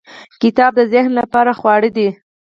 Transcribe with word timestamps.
•کتاب 0.41 0.71
د 0.77 0.81
ذهن 0.93 1.11
لپاره 1.21 1.51
خواړه 1.59 1.89
دی. 1.97 2.09